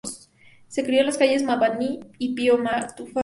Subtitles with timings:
[0.67, 3.13] Se crio en las calles Manabí y Pío Montúfar, al sur de la ciudad.